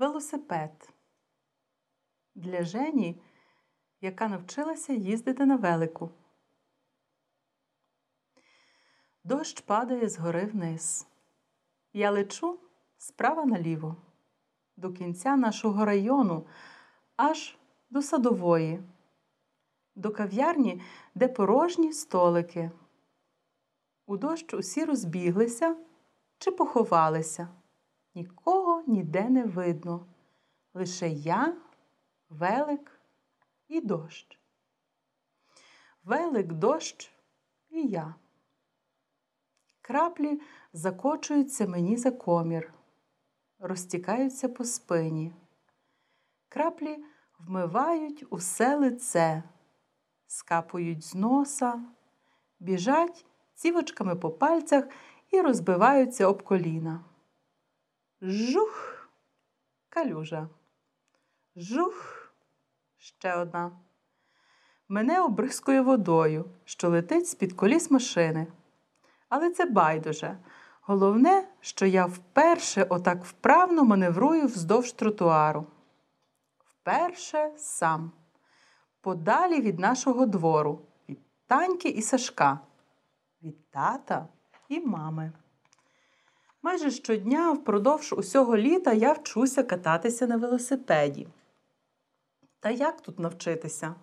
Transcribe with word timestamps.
Велосипед. 0.00 0.92
Для 2.34 2.64
Жені, 2.64 3.22
яка 4.00 4.28
навчилася 4.28 4.92
їздити 4.92 5.46
на 5.46 5.56
велику. 5.56 6.10
Дощ 9.24 9.60
падає 9.60 10.08
згори 10.08 10.46
вниз. 10.46 11.06
Я 11.92 12.10
лечу 12.10 12.58
справа 12.98 13.44
наліво, 13.44 13.96
до 14.76 14.92
кінця 14.92 15.36
нашого 15.36 15.84
району, 15.84 16.46
аж 17.16 17.58
до 17.90 18.02
садової, 18.02 18.82
до 19.94 20.10
кав'ярні, 20.10 20.82
де 21.14 21.28
порожні 21.28 21.92
столики. 21.92 22.70
У 24.06 24.16
дощ 24.16 24.54
усі 24.54 24.84
розбіглися 24.84 25.76
чи 26.38 26.50
поховалися. 26.50 27.48
Нікого 28.14 28.84
ніде 28.86 29.28
не 29.28 29.44
видно. 29.44 30.06
Лише 30.74 31.08
я, 31.08 31.56
велик 32.28 33.00
і 33.68 33.80
дощ. 33.80 34.38
Велик 36.04 36.52
дощ 36.52 37.12
і 37.70 37.86
я. 37.86 38.14
Краплі 39.80 40.40
закочуються 40.72 41.66
мені 41.66 41.96
за 41.96 42.10
комір, 42.10 42.74
розтікаються 43.58 44.48
по 44.48 44.64
спині. 44.64 45.32
Краплі 46.48 47.04
вмивають 47.38 48.24
усе 48.30 48.76
лице, 48.76 49.42
скапують 50.26 51.04
з 51.04 51.14
носа, 51.14 51.82
біжать 52.60 53.26
цівочками 53.54 54.16
по 54.16 54.30
пальцях 54.30 54.84
і 55.30 55.40
розбиваються 55.40 56.26
об 56.26 56.42
коліна. 56.42 57.04
Жух, 58.22 59.08
калюжа. 59.88 60.48
Жух, 61.56 62.28
ще 62.98 63.34
одна. 63.34 63.72
Мене 64.88 65.20
обрискує 65.20 65.80
водою, 65.80 66.50
що 66.64 66.88
летить 66.88 67.28
з-під 67.28 67.52
коліс 67.52 67.90
машини. 67.90 68.46
Але 69.28 69.50
це 69.50 69.64
байдуже. 69.64 70.38
Головне, 70.80 71.48
що 71.60 71.86
я 71.86 72.06
вперше 72.06 72.86
отак 72.90 73.24
вправно 73.24 73.84
маневрую 73.84 74.46
вздовж 74.46 74.92
тротуару. 74.92 75.66
Вперше 76.58 77.52
сам, 77.56 78.12
подалі 79.00 79.60
від 79.60 79.78
нашого 79.78 80.26
двору, 80.26 80.86
від 81.08 81.18
таньки 81.46 81.88
і 81.88 82.02
Сашка, 82.02 82.60
від 83.42 83.70
тата 83.70 84.28
і 84.68 84.80
мами. 84.80 85.32
Майже 86.62 86.90
щодня 86.90 87.52
впродовж 87.52 88.12
усього 88.12 88.56
літа 88.56 88.92
я 88.92 89.12
вчуся 89.12 89.62
кататися 89.62 90.26
на 90.26 90.36
велосипеді. 90.36 91.28
Та 92.60 92.70
як 92.70 93.00
тут 93.00 93.18
навчитися? 93.18 93.94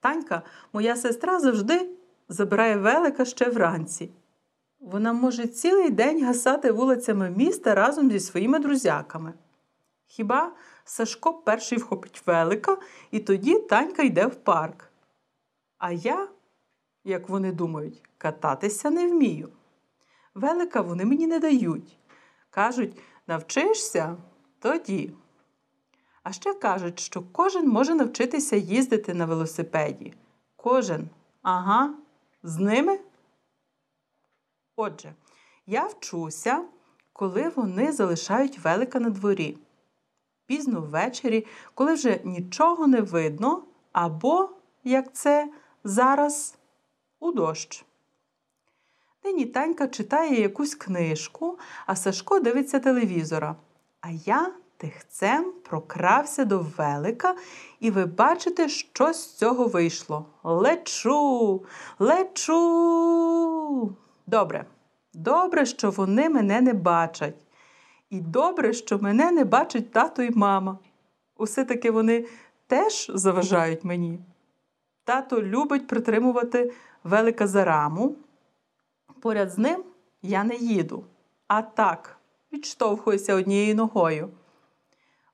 Танька, 0.00 0.42
моя 0.72 0.96
сестра, 0.96 1.40
завжди 1.40 1.90
забирає 2.28 2.76
велика 2.76 3.24
ще 3.24 3.50
вранці. 3.50 4.10
Вона 4.80 5.12
може 5.12 5.46
цілий 5.46 5.90
день 5.90 6.24
гасати 6.24 6.72
вулицями 6.72 7.30
міста 7.30 7.74
разом 7.74 8.10
зі 8.10 8.20
своїми 8.20 8.58
друзяками. 8.58 9.32
Хіба 10.06 10.52
Сашко 10.84 11.34
перший 11.34 11.78
вхопить 11.78 12.22
велика, 12.26 12.76
і 13.10 13.20
тоді 13.20 13.58
танька 13.58 14.02
йде 14.02 14.26
в 14.26 14.34
парк. 14.34 14.90
А 15.78 15.92
я, 15.92 16.28
як 17.04 17.28
вони 17.28 17.52
думають, 17.52 18.02
кататися 18.18 18.90
не 18.90 19.08
вмію. 19.08 19.48
Велика 20.34 20.80
вони 20.80 21.04
мені 21.04 21.26
не 21.26 21.38
дають. 21.38 21.98
Кажуть, 22.50 23.00
навчишся 23.26 24.16
тоді. 24.58 25.12
А 26.22 26.32
ще 26.32 26.54
кажуть, 26.54 27.00
що 27.00 27.22
кожен 27.32 27.68
може 27.68 27.94
навчитися 27.94 28.56
їздити 28.56 29.14
на 29.14 29.26
велосипеді. 29.26 30.14
Кожен. 30.56 31.08
Ага, 31.42 31.94
з 32.42 32.58
ними. 32.58 32.98
Отже, 34.76 35.14
я 35.66 35.86
вчуся, 35.86 36.64
коли 37.12 37.48
вони 37.48 37.92
залишають 37.92 38.58
велика 38.58 39.00
на 39.00 39.10
дворі. 39.10 39.58
Пізно 40.46 40.80
ввечері, 40.80 41.46
коли 41.74 41.94
вже 41.94 42.20
нічого 42.24 42.86
не 42.86 43.00
видно, 43.00 43.64
або, 43.92 44.50
як 44.84 45.12
це 45.12 45.52
зараз, 45.84 46.58
у 47.20 47.32
дощ. 47.32 47.84
Нині 49.24 49.46
Танька 49.46 49.88
читає 49.88 50.40
якусь 50.40 50.74
книжку, 50.74 51.58
а 51.86 51.96
Сашко 51.96 52.40
дивиться 52.40 52.80
телевізора. 52.80 53.56
А 54.00 54.10
я 54.10 54.50
тихцем 54.76 55.52
прокрався 55.62 56.44
до 56.44 56.66
велика, 56.78 57.34
і 57.80 57.90
ви 57.90 58.06
бачите, 58.06 58.68
що 58.68 59.12
з 59.12 59.34
цього 59.34 59.66
вийшло. 59.66 60.26
Лечу, 60.44 61.62
лечу. 61.98 62.56
Добре, 64.26 64.64
добре, 65.14 65.66
що 65.66 65.90
вони 65.90 66.28
мене 66.28 66.60
не 66.60 66.72
бачать. 66.72 67.44
І 68.10 68.20
добре, 68.20 68.72
що 68.72 68.98
мене 68.98 69.30
не 69.30 69.44
бачить 69.44 69.92
тато 69.92 70.22
і 70.22 70.30
мама. 70.30 70.78
Усе 71.36 71.64
таки 71.64 71.90
вони 71.90 72.26
теж 72.66 73.10
заважають 73.14 73.84
мені. 73.84 74.18
Тато 75.04 75.42
любить 75.42 75.86
притримувати 75.86 76.72
велика 77.04 77.46
за 77.46 77.64
раму. 77.64 78.16
Поряд 79.22 79.50
з 79.50 79.58
ним 79.58 79.84
я 80.22 80.44
не 80.44 80.54
їду, 80.56 81.04
а 81.48 81.62
так 81.62 82.18
відштовхуюся 82.52 83.34
однією 83.34 83.74
ногою. 83.74 84.30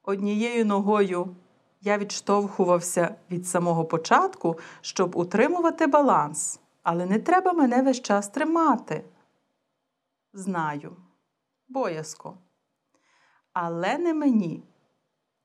Однією 0.03 0.66
ногою 0.66 1.37
я 1.81 1.99
відштовхувався 1.99 3.15
від 3.31 3.47
самого 3.47 3.84
початку, 3.84 4.59
щоб 4.81 5.16
утримувати 5.16 5.87
баланс, 5.87 6.60
але 6.82 7.06
не 7.06 7.19
треба 7.19 7.53
мене 7.53 7.82
весь 7.82 8.03
час 8.03 8.28
тримати. 8.28 9.04
Знаю, 10.32 10.97
боязко. 11.69 12.38
Але 13.53 13.99
не 13.99 14.15
мені, 14.15 14.62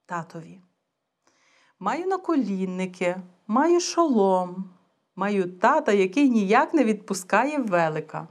татові. 0.06 0.62
Маю 1.80 2.08
наколінники, 2.08 3.22
маю 3.48 3.80
шолом, 3.80 4.70
маю 5.16 5.52
тата, 5.52 5.92
який 5.92 6.30
ніяк 6.30 6.74
не 6.74 6.84
відпускає 6.84 7.58
велика. 7.58 8.28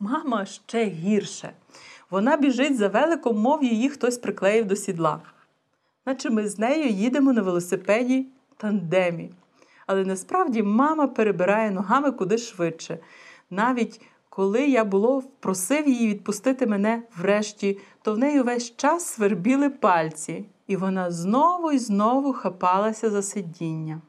Мама 0.00 0.44
ще 0.46 0.84
гірше. 0.84 1.52
Вона 2.10 2.36
біжить 2.36 2.76
за 2.76 2.88
великом, 2.88 3.38
мов 3.38 3.64
її 3.64 3.88
хтось 3.88 4.18
приклеїв 4.18 4.66
до 4.66 4.76
сідла. 4.76 5.20
Наче 6.06 6.30
ми 6.30 6.48
з 6.48 6.58
нею 6.58 6.88
їдемо 6.88 7.32
на 7.32 7.42
велосипеді 7.42 8.26
тандемі. 8.56 9.30
Але 9.86 10.04
насправді 10.04 10.62
мама 10.62 11.06
перебирає 11.06 11.70
ногами 11.70 12.12
куди 12.12 12.38
швидше. 12.38 12.98
Навіть 13.50 14.00
коли 14.28 14.66
я 14.66 14.84
було 14.84 15.22
просив 15.40 15.88
її 15.88 16.08
відпустити 16.08 16.66
мене 16.66 17.02
врешті, 17.16 17.78
то 18.02 18.14
в 18.14 18.18
неї 18.18 18.40
весь 18.40 18.76
час 18.76 19.06
свербіли 19.06 19.70
пальці, 19.70 20.44
і 20.66 20.76
вона 20.76 21.10
знову 21.10 21.72
і 21.72 21.78
знову 21.78 22.32
хапалася 22.32 23.10
за 23.10 23.22
сидіння. 23.22 24.00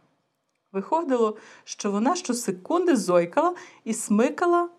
Виходило, 0.75 1.38
що 1.63 1.91
вона 1.91 2.16
щосекунди 2.16 2.96
зойкала 2.96 3.56
і 3.84 3.94
смикала 3.94 4.69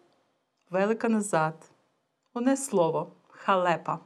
велика 0.71 1.09
назад. 1.09 1.55
Оне 2.35 2.57
слово 2.57 3.13
халепа. 3.29 3.99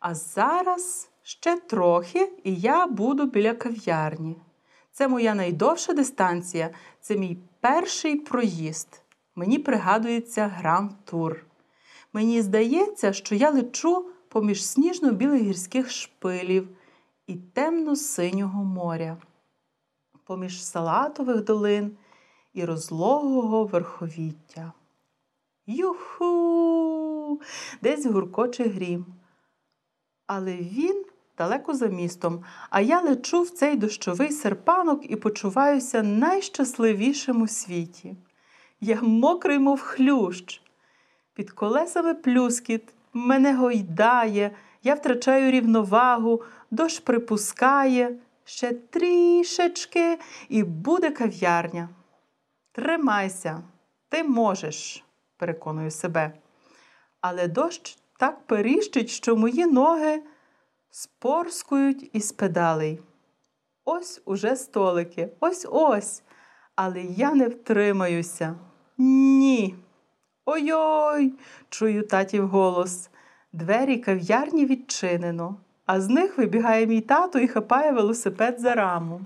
А 0.00 0.14
зараз 0.14 1.10
ще 1.22 1.56
трохи, 1.56 2.32
і 2.44 2.54
я 2.54 2.86
буду 2.86 3.26
біля 3.26 3.54
кав'ярні. 3.54 4.36
Це 4.92 5.08
моя 5.08 5.34
найдовша 5.34 5.92
дистанція, 5.92 6.70
це 7.00 7.16
мій 7.16 7.38
перший 7.60 8.16
проїзд. 8.16 9.02
Мені 9.34 9.58
пригадується 9.58 10.46
гранд-тур. 10.46 11.44
Мені 12.12 12.42
здається, 12.42 13.12
що 13.12 13.34
я 13.34 13.50
лечу 13.50 14.10
поміж 14.28 14.64
сніжно-білих 14.64 15.42
гірських 15.42 15.90
шпилів 15.90 16.68
і 17.26 17.34
темно-синього 17.34 18.64
моря, 18.64 19.16
поміж 20.30 20.64
салатових 20.64 21.44
долин 21.44 21.96
і 22.54 22.64
розлогого 22.64 23.64
верховіття. 23.64 24.72
Юху! 25.66 27.40
Десь 27.82 28.06
гуркоче 28.06 28.64
грім. 28.64 29.06
Але 30.26 30.56
він 30.56 31.04
далеко 31.38 31.74
за 31.74 31.86
містом, 31.86 32.44
а 32.70 32.80
я 32.80 33.00
лечу 33.00 33.42
в 33.42 33.50
цей 33.50 33.76
дощовий 33.76 34.32
серпанок 34.32 35.10
і 35.10 35.16
почуваюся 35.16 36.02
найщасливішим 36.02 37.42
у 37.42 37.48
світі. 37.48 38.16
Я 38.80 39.02
мокрий, 39.02 39.58
мов 39.58 39.80
хлющ. 39.80 40.62
Під 41.34 41.50
колесами 41.50 42.14
плюскіт, 42.14 42.94
мене 43.12 43.54
гойдає, 43.54 44.50
я 44.82 44.94
втрачаю 44.94 45.50
рівновагу, 45.50 46.42
дощ 46.70 47.00
припускає, 47.00 48.18
ще 48.50 48.72
трішечки 48.72 50.18
і 50.48 50.62
буде 50.62 51.10
кав'ярня. 51.10 51.88
Тримайся, 52.72 53.62
ти 54.08 54.24
можеш, 54.24 55.04
переконую 55.36 55.90
себе. 55.90 56.32
Але 57.20 57.48
дощ 57.48 57.98
так 58.18 58.46
періщить, 58.46 59.10
що 59.10 59.36
мої 59.36 59.66
ноги 59.66 60.22
спорскують 60.90 62.10
із 62.12 62.32
педалей. 62.32 63.00
Ось 63.84 64.22
уже 64.24 64.56
столики, 64.56 65.28
ось 65.40 65.66
ось. 65.70 66.22
Але 66.74 67.02
я 67.02 67.34
не 67.34 67.48
втримаюся. 67.48 68.54
Ні. 68.98 69.74
Ой-ой, 70.44 71.34
чую 71.68 72.06
татів 72.06 72.48
голос. 72.48 73.10
Двері 73.52 73.98
кав'ярні 73.98 74.66
відчинено, 74.66 75.56
а 75.92 76.00
з 76.00 76.08
них 76.08 76.38
вибігає 76.38 76.86
мій 76.86 77.00
тато 77.00 77.38
і 77.38 77.48
хапає 77.48 77.92
велосипед 77.92 78.60
за 78.60 78.74
раму. 78.74 79.20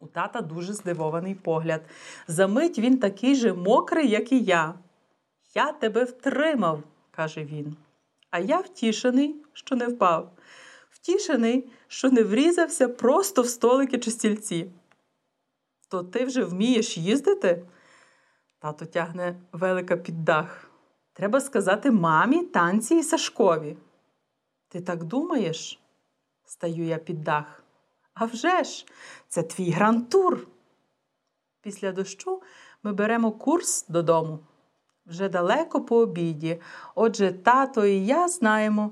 У 0.00 0.06
тата 0.06 0.40
дуже 0.40 0.72
здивований 0.72 1.34
погляд. 1.34 1.82
Замить 2.28 2.78
він 2.78 2.98
такий 2.98 3.34
же 3.34 3.52
мокрий, 3.52 4.08
як 4.08 4.32
і 4.32 4.40
я. 4.40 4.74
Я 5.54 5.72
тебе 5.72 6.04
втримав, 6.04 6.82
каже 7.10 7.44
він. 7.44 7.76
А 8.30 8.38
я 8.38 8.58
втішений, 8.58 9.36
що 9.52 9.76
не 9.76 9.86
впав. 9.86 10.32
Втішений, 10.90 11.70
що 11.88 12.10
не 12.10 12.22
врізався 12.22 12.88
просто 12.88 13.42
в 13.42 13.48
столики 13.48 13.98
чи 13.98 14.10
стільці. 14.10 14.70
То 15.88 16.02
ти 16.02 16.24
вже 16.24 16.44
вмієш 16.44 16.98
їздити? 16.98 17.64
Тато 18.58 18.86
тягне 18.86 19.36
велика 19.52 19.96
під 19.96 20.24
дах. 20.24 20.71
Треба 21.12 21.40
сказати 21.40 21.90
мамі, 21.90 22.44
танці 22.44 22.94
і 22.94 23.02
Сашкові. 23.02 23.76
Ти 24.68 24.80
так 24.80 25.04
думаєш? 25.04 25.80
Стаю 26.44 26.84
я 26.84 26.98
під 26.98 27.22
дах. 27.22 27.64
А 28.14 28.24
вже 28.24 28.64
ж, 28.64 28.86
це 29.28 29.42
твій 29.42 29.70
грантур. 29.70 30.46
Після 31.60 31.92
дощу 31.92 32.42
ми 32.82 32.92
беремо 32.92 33.32
курс 33.32 33.86
додому. 33.88 34.38
Вже 35.06 35.28
далеко 35.28 35.80
по 35.80 35.96
обіді. 35.96 36.60
Отже, 36.94 37.32
тато 37.32 37.86
і 37.86 38.06
я 38.06 38.28
знаємо, 38.28 38.90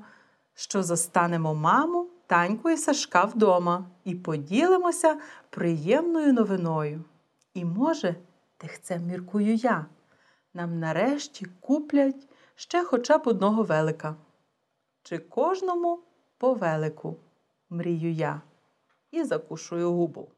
що 0.55 0.83
застанемо 0.83 1.55
маму, 1.55 2.09
таньку 2.27 2.71
і 2.71 2.77
Сашка 2.77 3.25
вдома 3.25 3.85
і 4.05 4.15
поділимося 4.15 5.21
приємною 5.51 6.33
новиною. 6.33 7.05
І, 7.55 7.65
може, 7.65 8.15
тихцем 8.57 9.07
міркую 9.07 9.55
я. 9.55 9.87
Нам 10.55 10.79
нарешті 10.79 11.47
куплять 11.61 12.29
ще 12.55 12.85
хоча 12.85 13.19
б 13.19 13.23
одного 13.29 13.63
велика. 13.63 14.17
Чи 15.03 15.19
кожному 15.19 16.03
по 16.39 16.55
велику, 16.55 17.17
мрію 17.71 18.13
я 18.13 18.43
і 19.11 19.25
закушую 19.25 19.93
губу. 19.93 20.29